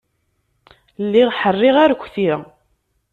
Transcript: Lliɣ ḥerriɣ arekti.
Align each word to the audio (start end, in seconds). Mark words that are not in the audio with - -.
Lliɣ 1.03 1.29
ḥerriɣ 1.39 1.75
arekti. 1.83 2.29